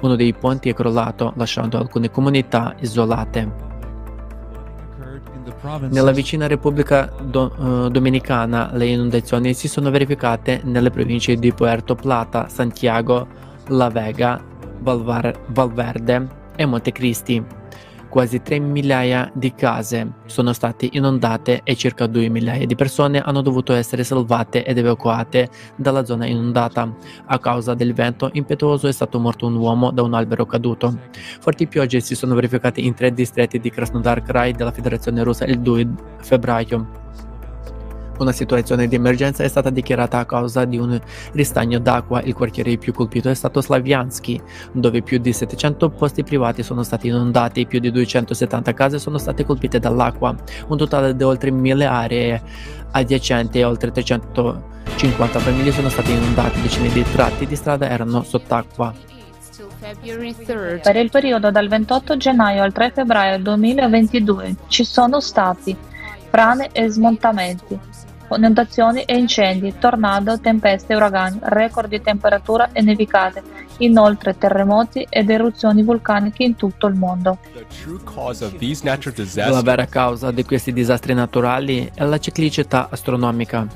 Uno 0.01 0.15
dei 0.15 0.33
ponti 0.33 0.69
è 0.69 0.73
crollato, 0.73 1.33
lasciando 1.35 1.77
alcune 1.77 2.09
comunità 2.09 2.75
isolate. 2.79 3.67
Nella 5.89 6.11
vicina 6.11 6.47
Repubblica 6.47 7.09
eh, 7.09 7.89
Dominicana 7.91 8.69
le 8.73 8.87
inondazioni 8.87 9.53
si 9.53 9.67
sono 9.67 9.91
verificate 9.91 10.61
nelle 10.63 10.89
province 10.89 11.35
di 11.35 11.53
Puerto 11.53 11.95
Plata, 11.95 12.47
Santiago, 12.47 13.27
La 13.67 13.89
Vega, 13.89 14.41
Valverde 14.79 16.27
e 16.55 16.65
Montecristi. 16.65 17.45
Quasi 18.09 18.41
3 18.41 18.57
migliaia 18.57 19.29
di 19.35 19.53
case 19.53 20.13
sono 20.25 20.51
state 20.51 20.89
inondate 20.93 21.61
e 21.63 21.75
circa 21.75 22.07
2 22.07 22.27
migliaia 22.29 22.65
di 22.65 22.73
persone 22.73 23.21
hanno 23.21 23.41
dovuto 23.41 23.71
essere 23.73 24.03
salvate 24.03 24.65
ed 24.65 24.79
evacuate 24.79 25.49
dalla 25.75 26.03
zona 26.03 26.25
inondata. 26.25 26.91
A 27.25 27.37
causa 27.37 27.75
del 27.75 27.93
vento 27.93 28.31
impetuoso 28.33 28.87
è 28.87 28.91
stato 28.91 29.19
morto 29.19 29.45
un 29.45 29.55
uomo 29.57 29.91
da 29.91 30.01
un 30.01 30.15
albero 30.15 30.47
caduto. 30.47 30.97
Forti 31.39 31.67
piogge 31.67 31.99
si 31.99 32.15
sono 32.15 32.33
verificate 32.33 32.81
in 32.81 32.95
tre 32.95 33.13
distretti 33.13 33.59
di 33.59 33.69
Krasnodar 33.69 34.23
Krai 34.23 34.53
della 34.53 34.71
Federazione 34.71 35.21
Russa 35.21 35.45
il 35.45 35.59
2 35.59 35.87
febbraio. 36.19 37.28
Una 38.19 38.33
situazione 38.33 38.87
di 38.87 38.95
emergenza 38.95 39.43
è 39.43 39.47
stata 39.47 39.69
dichiarata 39.69 40.19
a 40.19 40.25
causa 40.25 40.65
di 40.65 40.77
un 40.77 40.99
ristagno 41.31 41.79
d'acqua. 41.79 42.21
Il 42.21 42.33
quartiere 42.33 42.75
più 42.77 42.91
colpito 42.91 43.29
è 43.29 43.33
stato 43.33 43.61
Slaviansky, 43.61 44.41
dove 44.73 45.01
più 45.01 45.19
di 45.19 45.31
700 45.31 45.89
posti 45.89 46.23
privati 46.23 46.61
sono 46.61 46.83
stati 46.83 47.07
inondati, 47.07 47.65
più 47.65 47.79
di 47.79 47.91
270 47.91 48.73
case 48.73 48.99
sono 48.99 49.17
state 49.17 49.45
colpite 49.45 49.79
dall'acqua, 49.79 50.35
un 50.67 50.77
totale 50.77 51.15
di 51.15 51.23
oltre 51.23 51.49
1000 51.49 51.85
aree 51.85 52.41
adiacenti 52.91 53.59
e 53.59 53.63
oltre 53.63 53.91
350 53.91 55.39
famiglie 55.39 55.71
sono 55.71 55.87
state 55.87 56.11
inondate, 56.11 56.61
decine 56.61 56.89
di 56.89 57.03
tratti 57.13 57.47
di 57.47 57.55
strada 57.55 57.89
erano 57.89 58.23
sott'acqua. 58.23 58.93
till 59.55 59.69
February 59.79 60.35
3rd. 60.37 60.81
Per 60.81 60.95
il 60.97 61.09
periodo 61.09 61.51
dal 61.51 61.69
28 61.69 62.17
gennaio 62.17 62.63
al 62.63 62.73
3 62.73 62.91
febbraio 62.91 63.39
2022 63.39 64.55
ci 64.67 64.83
sono 64.83 65.21
stati 65.21 65.75
frane 66.29 66.69
e 66.71 66.87
smontamenti, 66.89 67.77
inondazioni 68.35 69.01
e 69.03 69.17
incendi, 69.17 69.77
tornado, 69.79 70.39
tempeste 70.39 70.93
e 70.93 70.95
uragani, 70.95 71.39
record 71.41 71.89
di 71.89 72.01
temperatura 72.01 72.71
e 72.71 72.81
nevicate, 72.81 73.41
inoltre 73.79 74.37
terremoti 74.37 75.05
ed 75.09 75.29
eruzioni 75.29 75.83
vulcaniche 75.83 76.43
in 76.43 76.55
tutto 76.55 76.87
il 76.87 76.95
mondo. 76.95 77.39
La 79.33 79.61
vera 79.61 79.85
causa 79.85 80.31
di 80.31 80.43
questi 80.43 80.73
disastri 80.73 81.13
naturali 81.13 81.89
è 81.93 82.03
la 82.03 82.17
ciclicità 82.17 82.87
astronomica. 82.89 83.67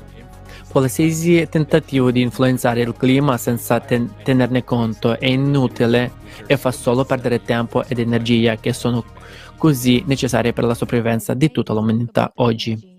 Qualsiasi 0.68 1.46
tentativo 1.48 2.10
di 2.10 2.20
influenzare 2.20 2.80
il 2.80 2.94
clima 2.96 3.36
senza 3.36 3.78
ten- 3.78 4.10
tenerne 4.24 4.64
conto 4.64 5.18
è 5.20 5.26
inutile 5.26 6.12
e 6.46 6.56
fa 6.56 6.72
solo 6.72 7.04
perdere 7.04 7.42
tempo 7.42 7.84
ed 7.84 8.00
energia 8.00 8.56
che 8.56 8.72
sono 8.72 9.04
così 9.56 10.02
necessarie 10.04 10.52
per 10.52 10.64
la 10.64 10.74
sopravvivenza 10.74 11.32
di 11.34 11.52
tutta 11.52 11.72
l'umanità 11.72 12.32
oggi. 12.36 12.93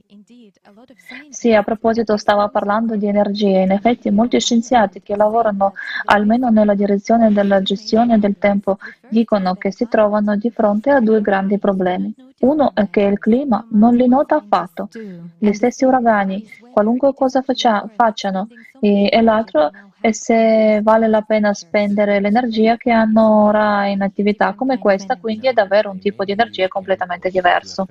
Sì, 1.46 1.54
a 1.54 1.62
proposito 1.62 2.18
stava 2.18 2.48
parlando 2.48 2.96
di 2.96 3.06
energia. 3.06 3.60
In 3.60 3.70
effetti 3.70 4.10
molti 4.10 4.40
scienziati 4.40 5.04
che 5.04 5.16
lavorano 5.16 5.74
almeno 6.06 6.50
nella 6.50 6.74
direzione 6.74 7.32
della 7.32 7.62
gestione 7.62 8.18
del 8.18 8.38
tempo 8.40 8.78
dicono 9.06 9.54
che 9.54 9.72
si 9.72 9.88
trovano 9.88 10.36
di 10.38 10.50
fronte 10.50 10.90
a 10.90 11.02
due 11.02 11.22
grandi 11.22 11.60
problemi. 11.60 12.12
Uno 12.40 12.72
è 12.74 12.90
che 12.90 13.02
il 13.02 13.20
clima 13.20 13.64
non 13.70 13.94
li 13.96 14.08
nota 14.08 14.38
affatto, 14.38 14.90
gli 15.38 15.52
stessi 15.54 15.86
uragani, 15.86 16.44
qualunque 16.68 17.14
cosa 17.14 17.44
faccia- 17.44 17.88
facciano, 17.94 18.50
e, 18.80 19.08
e 19.12 19.22
l'altro 19.22 19.70
è 20.00 20.12
se 20.14 20.80
vale 20.82 21.08
la 21.08 21.22
pena 21.22 21.54
spendere 21.54 22.20
l'energia 22.22 22.76
che 22.76 22.90
hanno 22.90 23.44
ora 23.44 23.86
in 23.86 24.02
attività 24.02 24.56
come 24.56 24.80
questa, 24.80 25.16
quindi 25.16 25.46
è 25.46 25.54
davvero 25.54 25.92
un 25.92 26.00
tipo 26.00 26.24
di 26.24 26.32
energia 26.32 26.68
completamente 26.68 27.30
diverso. 27.30 27.90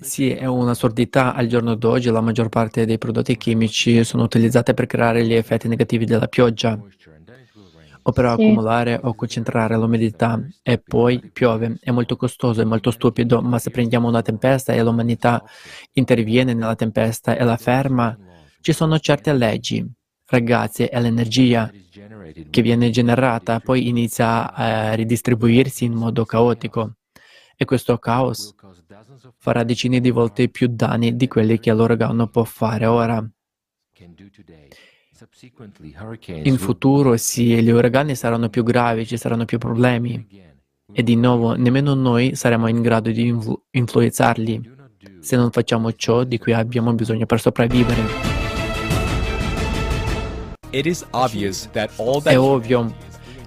Sì, 0.00 0.30
è 0.30 0.46
un'assurdità. 0.46 1.34
Al 1.34 1.46
giorno 1.48 1.74
d'oggi 1.74 2.10
la 2.10 2.20
maggior 2.20 2.48
parte 2.48 2.86
dei 2.86 2.98
prodotti 2.98 3.36
chimici 3.36 4.04
sono 4.04 4.22
utilizzati 4.22 4.72
per 4.72 4.86
creare 4.86 5.24
gli 5.26 5.34
effetti 5.34 5.66
negativi 5.66 6.04
della 6.04 6.28
pioggia, 6.28 6.78
o 8.02 8.12
per 8.12 8.24
Sì. 8.24 8.30
accumulare 8.30 8.98
o 9.02 9.14
concentrare 9.14 9.76
l'umidità, 9.76 10.40
e 10.62 10.78
poi 10.78 11.20
piove. 11.32 11.78
È 11.80 11.90
molto 11.90 12.16
costoso, 12.16 12.60
è 12.60 12.64
molto 12.64 12.92
stupido, 12.92 13.42
ma 13.42 13.58
se 13.58 13.70
prendiamo 13.70 14.06
una 14.06 14.22
tempesta 14.22 14.72
e 14.72 14.82
l'umanità 14.82 15.42
interviene 15.94 16.54
nella 16.54 16.76
tempesta 16.76 17.36
e 17.36 17.42
la 17.44 17.56
ferma, 17.56 18.16
ci 18.60 18.72
sono 18.72 18.98
certe 19.00 19.32
leggi. 19.32 19.84
Ragazzi, 20.30 20.84
è 20.84 21.00
l'energia 21.00 21.70
che 22.50 22.62
viene 22.62 22.90
generata, 22.90 23.58
poi 23.60 23.88
inizia 23.88 24.52
a 24.54 24.92
ridistribuirsi 24.94 25.84
in 25.86 25.94
modo 25.94 26.24
caotico. 26.24 26.92
E 27.60 27.64
questo 27.64 27.98
caos 27.98 28.54
farà 29.36 29.62
decine 29.64 30.00
di 30.00 30.10
volte 30.10 30.48
più 30.48 30.68
danni 30.70 31.16
di 31.16 31.28
quelli 31.28 31.58
che 31.58 31.72
l'uragano 31.72 32.28
può 32.28 32.44
fare 32.44 32.86
ora. 32.86 33.24
In 36.42 36.58
futuro, 36.58 37.16
sì, 37.16 37.60
gli 37.62 37.70
uragani 37.70 38.14
saranno 38.14 38.48
più 38.48 38.62
gravi, 38.62 39.06
ci 39.06 39.16
saranno 39.16 39.44
più 39.44 39.58
problemi. 39.58 40.26
E 40.92 41.02
di 41.02 41.16
nuovo, 41.16 41.54
nemmeno 41.54 41.94
noi 41.94 42.34
saremo 42.34 42.68
in 42.68 42.80
grado 42.80 43.10
di 43.10 43.26
influ- 43.26 43.60
influenzarli 43.70 44.76
se 45.20 45.36
non 45.36 45.50
facciamo 45.50 45.92
ciò 45.92 46.24
di 46.24 46.38
cui 46.38 46.52
abbiamo 46.52 46.92
bisogno 46.94 47.26
per 47.26 47.40
sopravvivere. 47.40 48.02
È 50.70 52.38
ovvio 52.38 52.94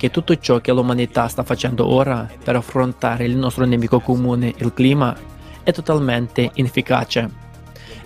che 0.02 0.10
tutto 0.10 0.36
ciò 0.36 0.58
che 0.58 0.72
l'umanità 0.72 1.28
sta 1.28 1.44
facendo 1.44 1.86
ora 1.86 2.28
per 2.44 2.56
affrontare 2.56 3.24
il 3.26 3.38
nostro 3.38 3.66
nemico 3.66 4.00
comune, 4.00 4.52
il 4.58 4.74
clima, 4.74 5.16
è 5.62 5.72
totalmente 5.72 6.50
inefficace. 6.56 7.30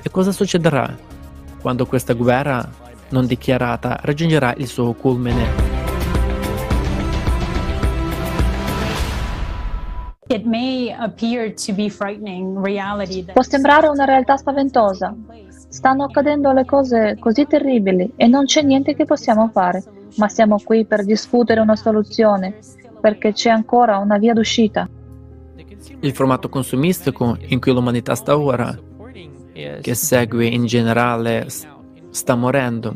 E 0.03 0.11
cosa 0.11 0.33
succederà 0.33 0.93
quando 1.61 1.85
questa 1.85 2.11
guerra 2.11 2.69
non 3.11 3.25
dichiarata 3.25 3.97
raggiungerà 4.01 4.53
il 4.57 4.67
suo 4.67 4.91
culmine? 4.91 5.47
Può 13.31 13.41
sembrare 13.41 13.87
una 13.87 14.03
realtà 14.03 14.35
spaventosa. 14.35 15.15
Stanno 15.75 16.05
accadendo 16.05 16.53
le 16.53 16.63
cose 16.63 17.17
così 17.19 17.45
terribili 17.45 18.13
e 18.15 18.27
non 18.27 18.45
c'è 18.45 18.61
niente 18.61 18.95
che 18.95 19.03
possiamo 19.03 19.49
fare, 19.49 19.83
ma 20.15 20.29
siamo 20.29 20.57
qui 20.63 20.85
per 20.85 21.03
discutere 21.03 21.59
una 21.59 21.75
soluzione, 21.75 22.59
perché 23.01 23.33
c'è 23.33 23.49
ancora 23.49 23.97
una 23.97 24.17
via 24.17 24.31
d'uscita. 24.31 24.87
Il 25.99 26.13
formato 26.13 26.47
consumistico 26.47 27.35
in 27.47 27.59
cui 27.59 27.73
l'umanità 27.73 28.15
sta 28.15 28.39
ora, 28.39 28.73
che 29.81 29.93
segue 29.95 30.45
in 30.45 30.65
generale, 30.65 31.47
sta 32.09 32.35
morendo. 32.35 32.95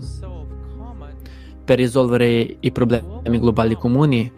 Per 1.65 1.77
risolvere 1.77 2.55
i 2.61 2.71
problemi 2.71 3.39
globali 3.39 3.75
comuni, 3.75 4.31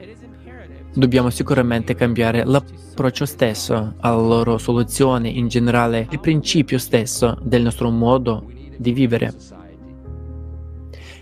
dobbiamo 0.94 1.30
sicuramente 1.30 1.96
cambiare 1.96 2.44
l'approccio 2.44 3.26
stesso 3.26 3.96
alla 4.00 4.22
loro 4.22 4.58
soluzione, 4.58 5.30
in 5.30 5.48
generale 5.48 6.08
il 6.10 6.20
principio 6.20 6.78
stesso 6.78 7.38
del 7.42 7.62
nostro 7.62 7.90
modo 7.90 8.46
di 8.78 8.92
vivere. 8.92 9.34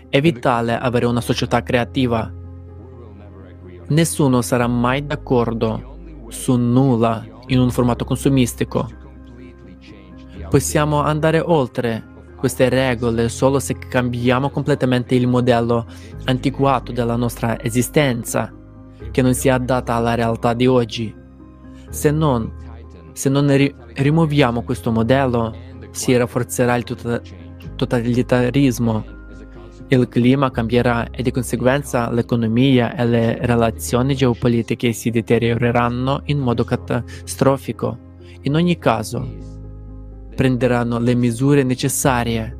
È 0.08 0.20
vitale 0.20 0.76
avere 0.76 1.06
una 1.06 1.20
società 1.20 1.62
creativa. 1.62 2.32
Nessuno 3.88 4.42
sarà 4.42 4.66
mai 4.66 5.06
d'accordo 5.06 6.26
su 6.28 6.56
nulla 6.56 7.24
in 7.46 7.58
un 7.60 7.70
formato 7.70 8.04
consumistico. 8.04 8.88
Possiamo 10.48 11.00
andare 11.00 11.38
oltre 11.38 12.08
queste 12.36 12.68
regole 12.68 13.28
solo 13.28 13.60
se 13.60 13.76
cambiamo 13.78 14.50
completamente 14.50 15.14
il 15.14 15.28
modello 15.28 15.86
antiquato 16.24 16.90
della 16.90 17.14
nostra 17.14 17.62
esistenza, 17.62 18.52
che 19.10 19.22
non 19.22 19.34
sia 19.34 19.54
adatta 19.54 19.94
alla 19.94 20.14
realtà 20.14 20.54
di 20.54 20.66
oggi. 20.66 21.14
Se 21.88 22.10
non, 22.10 22.52
se 23.12 23.28
non 23.28 23.54
ri- 23.56 23.74
rimuoviamo 23.94 24.62
questo 24.62 24.90
modello, 24.90 25.54
si 25.90 26.16
rafforzerà 26.16 26.76
il 26.76 26.84
tota- 26.84 27.20
totalitarismo 27.76 29.18
il 29.96 30.08
clima 30.08 30.52
cambierà 30.52 31.10
e 31.10 31.22
di 31.22 31.32
conseguenza 31.32 32.10
l'economia 32.12 32.94
e 32.94 33.04
le 33.06 33.38
relazioni 33.40 34.14
geopolitiche 34.14 34.92
si 34.92 35.10
deterioreranno 35.10 36.22
in 36.26 36.38
modo 36.38 36.62
catastrofico. 36.62 37.98
In 38.42 38.54
ogni 38.54 38.78
caso, 38.78 39.28
prenderanno 40.36 41.00
le 41.00 41.14
misure 41.14 41.64
necessarie 41.64 42.56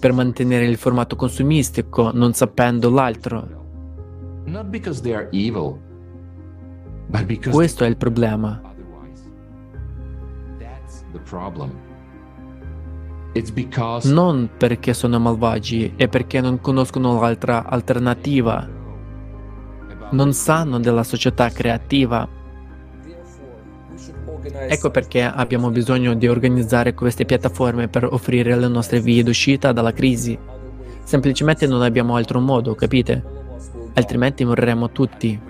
per 0.00 0.12
mantenere 0.12 0.64
il 0.64 0.76
formato 0.76 1.14
consumistico 1.14 2.10
non 2.12 2.32
sapendo 2.32 2.88
l'altro. 2.88 3.57
Questo 7.50 7.84
è 7.84 7.86
il 7.86 7.96
problema. 7.96 8.60
Non 14.08 14.50
perché 14.56 14.94
sono 14.94 15.18
malvagi, 15.18 15.92
è 15.96 16.08
perché 16.08 16.40
non 16.40 16.60
conoscono 16.60 17.20
l'altra 17.20 17.66
alternativa. 17.66 18.66
Non 20.10 20.32
sanno 20.32 20.80
della 20.80 21.04
società 21.04 21.50
creativa. 21.50 22.26
Ecco 24.68 24.90
perché 24.90 25.22
abbiamo 25.22 25.70
bisogno 25.70 26.14
di 26.14 26.26
organizzare 26.26 26.94
queste 26.94 27.24
piattaforme 27.24 27.88
per 27.88 28.04
offrire 28.04 28.56
le 28.56 28.68
nostre 28.68 29.00
vie 29.00 29.22
d'uscita 29.22 29.72
dalla 29.72 29.92
crisi. 29.92 30.38
Semplicemente 31.02 31.66
non 31.66 31.82
abbiamo 31.82 32.16
altro 32.16 32.40
modo, 32.40 32.74
capite? 32.74 33.37
Altrimenti 33.98 34.44
moriremo 34.44 34.90
tutti. 34.90 35.40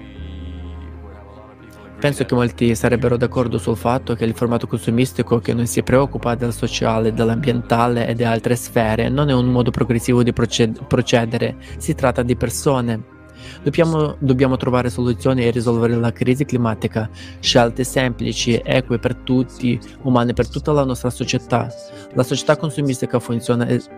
Penso 2.01 2.25
che 2.25 2.35
molti 2.35 2.75
sarebbero 2.75 3.19
d'accordo 3.19 3.59
sul 3.59 3.77
fatto 3.77 4.15
che 4.15 4.25
il 4.25 4.35
formato 4.35 4.67
consumistico 4.67 5.39
che 5.39 5.53
non 5.53 5.67
si 5.67 5.83
preoccupa 5.83 6.35
del 6.35 6.55
sociale, 6.55 7.13
dell'ambientale 7.13 8.09
e 8.09 8.15
di 8.15 8.25
altre 8.25 8.57
sfere 8.57 9.11
non 9.11 9.29
è 9.29 9.35
un 9.35 9.49
modo 9.49 9.71
progressivo 9.71 10.23
di 10.23 10.33
proced- 10.33 10.87
procedere, 10.87 11.57
si 11.77 11.95
tratta 11.95 12.23
di 12.23 12.37
persone. 12.37 13.17
Dobbiamo, 13.63 14.17
dobbiamo 14.19 14.57
trovare 14.57 14.91
soluzioni 14.91 15.45
e 15.45 15.51
risolvere 15.51 15.95
la 15.95 16.13
crisi 16.13 16.45
climatica, 16.45 17.09
scelte 17.41 17.85
semplici, 17.85 18.61
eque 18.65 18.99
per 18.99 19.15
tutti, 19.15 19.79
umane 20.03 20.33
per 20.33 20.49
tutta 20.49 20.73
la 20.73 20.85
nostra 20.85 21.11
società. 21.11 21.69
La 22.15 22.23
società 22.23 22.57
consumistica 22.57 23.19
funziona 23.19 23.67
es- 23.69 23.89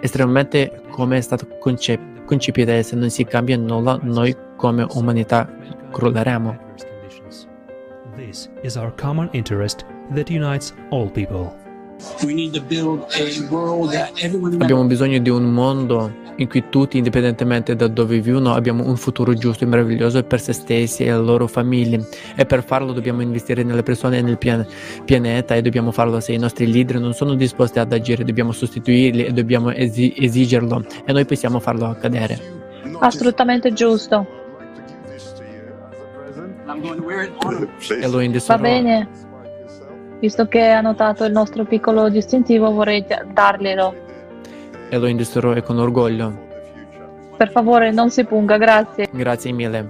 estremamente 0.00 0.82
come 0.90 1.18
è 1.18 1.20
stata 1.20 1.46
concep- 1.58 2.24
concepita 2.24 2.76
e 2.76 2.82
se 2.82 2.96
non 2.96 3.10
si 3.10 3.24
cambia 3.24 3.56
nulla 3.56 3.98
noi 4.02 4.36
come 4.56 4.86
umanità 4.94 5.48
crolleremo. 5.92 6.66
This 8.16 8.50
is 8.62 8.76
our 8.76 8.92
common 8.96 9.28
interest 9.32 9.84
that 10.14 10.28
unites 10.28 10.74
all 10.90 11.08
people. 11.08 11.67
We 12.22 12.32
need 12.32 12.52
to 12.54 12.60
build 12.60 13.06
a 13.10 13.52
world 13.52 13.90
that 13.92 14.12
everyone 14.22 14.56
Abbiamo 14.62 14.84
bisogno 14.84 15.18
di 15.18 15.30
un 15.30 15.52
mondo 15.52 16.26
in 16.36 16.48
cui 16.48 16.64
tutti, 16.68 16.96
indipendentemente 16.96 17.74
da 17.74 17.88
dove 17.88 18.20
vivono, 18.20 18.54
abbiamo 18.54 18.86
un 18.86 18.96
futuro 18.96 19.34
giusto 19.34 19.64
e 19.64 19.66
meraviglioso 19.66 20.22
per 20.22 20.40
se 20.40 20.52
stessi 20.52 21.02
e 21.02 21.10
le 21.10 21.18
loro 21.18 21.48
famiglie. 21.48 22.06
E 22.36 22.46
per 22.46 22.62
farlo 22.62 22.92
dobbiamo 22.92 23.20
investire 23.22 23.64
nelle 23.64 23.82
persone 23.82 24.18
e 24.18 24.22
nel 24.22 24.38
pian- 24.38 24.64
pianeta 25.04 25.56
e 25.56 25.62
dobbiamo 25.62 25.90
farlo 25.90 26.20
se 26.20 26.32
i 26.32 26.38
nostri 26.38 26.70
leader 26.70 27.00
non 27.00 27.14
sono 27.14 27.34
disposti 27.34 27.80
ad 27.80 27.92
agire, 27.92 28.22
dobbiamo 28.22 28.52
sostituirli 28.52 29.24
e 29.24 29.32
dobbiamo 29.32 29.72
esi- 29.72 30.14
esigerlo 30.16 30.84
e 31.04 31.12
noi 31.12 31.24
possiamo 31.24 31.58
farlo 31.58 31.86
accadere. 31.86 32.38
Assolutamente 33.00 33.72
giusto. 33.72 34.24
E 37.88 38.08
Va 38.46 38.58
bene. 38.58 39.08
Visto 40.20 40.46
che 40.48 40.70
ha 40.70 40.80
notato 40.80 41.24
il 41.24 41.32
nostro 41.32 41.64
piccolo 41.64 42.08
distintivo, 42.08 42.70
vorrei 42.72 43.04
da- 43.06 43.24
darglielo. 43.32 43.94
E 44.88 44.98
lo 44.98 45.06
indosserò 45.06 45.52
e 45.54 45.62
con 45.62 45.78
orgoglio. 45.78 46.46
Per 47.36 47.50
favore, 47.50 47.92
non 47.92 48.10
si 48.10 48.24
punga, 48.24 48.56
grazie. 48.56 49.08
Grazie 49.12 49.52
mille. 49.52 49.86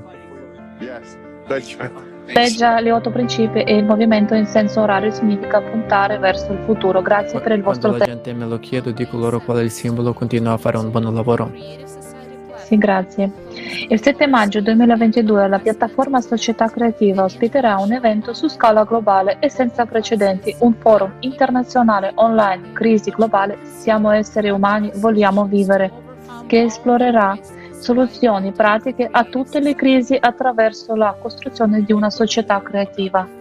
Leggia 2.27 2.79
gli 2.83 2.91
otto 2.91 3.11
principi 3.11 3.63
e 3.63 3.75
il 3.77 3.87
movimento 3.87 4.35
in 4.35 4.45
senso 4.45 4.83
orario 4.83 5.11
significa 5.11 5.63
puntare 5.63 6.19
verso 6.19 6.53
il 6.53 6.59
futuro. 6.67 7.01
Grazie 7.01 7.41
per 7.41 7.53
il 7.53 7.63
Quando 7.63 7.89
vostro 7.89 7.91
la 7.93 8.05
tempo. 8.05 8.23
gente 8.23 8.33
me 8.35 8.45
lo 8.47 8.59
chiede, 8.59 8.93
dico 8.93 9.17
loro 9.17 9.41
qual 9.41 9.59
è 9.59 9.63
il 9.63 9.71
simbolo, 9.71 10.13
continuo 10.13 10.53
a 10.53 10.59
fare 10.59 10.77
un 10.77 10.91
buon 10.91 11.15
lavoro. 11.15 11.51
Sì, 12.57 12.77
grazie. 12.77 13.31
Il 13.87 14.03
7 14.03 14.27
maggio 14.27 14.61
2022 14.61 15.47
la 15.47 15.61
piattaforma 15.61 16.21
Società 16.21 16.69
Creativa 16.69 17.23
ospiterà 17.23 17.77
un 17.79 17.93
evento 17.93 18.35
su 18.35 18.49
scala 18.49 18.83
globale 18.83 19.37
e 19.39 19.49
senza 19.49 19.87
precedenti, 19.87 20.55
un 20.59 20.75
forum 20.75 21.13
internazionale 21.21 22.11
online, 22.17 22.73
crisi 22.73 23.11
globale, 23.11 23.59
siamo 23.63 24.11
esseri 24.11 24.51
umani, 24.51 24.91
vogliamo 24.97 25.45
vivere, 25.45 25.93
che 26.47 26.65
esplorerà 26.65 27.39
soluzioni 27.79 28.51
pratiche 28.51 29.09
a 29.09 29.23
tutte 29.25 29.61
le 29.61 29.77
crisi 29.77 30.17
attraverso 30.19 30.97
la 30.97 31.15
costruzione 31.19 31.83
di 31.85 31.93
una 31.93 32.11
società 32.11 32.61
creativa. 32.61 33.38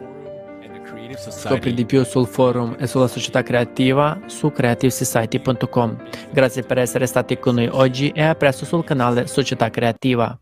Scopri 1.16 1.74
di 1.74 1.86
più 1.86 2.04
sul 2.04 2.28
forum 2.28 2.76
e 2.80 2.88
sulla 2.88 3.08
società 3.08 3.44
creativa 3.44 4.20
su 4.26 4.52
creativesociety.com. 4.52 6.04
Grazie 6.32 6.64
per 6.64 6.80
essere 6.80 7.06
stati 7.06 7.38
con 7.38 7.56
noi 7.56 7.68
oggi 7.68 8.10
e 8.10 8.24
a 8.24 8.36
presto 8.36 8.66
sul 8.66 8.84
canale 8.84 9.28
Società 9.28 9.70
Creativa. 9.70 10.38